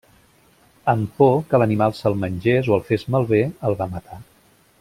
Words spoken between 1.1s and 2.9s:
por que l'animal se'l mengés o el